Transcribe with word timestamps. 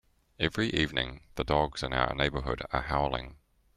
Every 0.39 0.71
evening, 0.71 1.21
the 1.35 1.43
dogs 1.43 1.83
in 1.83 1.93
our 1.93 2.15
neighbourhood 2.15 2.63
are 2.73 2.81
howling. 2.81 3.35